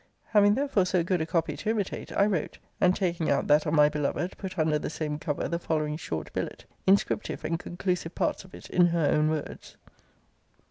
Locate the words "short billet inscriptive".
5.95-7.45